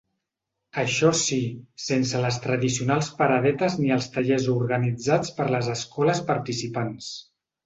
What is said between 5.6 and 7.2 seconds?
escoles participants.